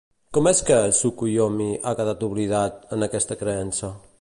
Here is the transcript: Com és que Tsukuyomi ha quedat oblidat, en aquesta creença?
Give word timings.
Com 0.35 0.47
és 0.51 0.61
que 0.69 0.77
Tsukuyomi 0.95 1.67
ha 1.75 1.93
quedat 2.01 2.25
oblidat, 2.31 2.81
en 2.97 3.09
aquesta 3.09 3.39
creença? 3.43 3.93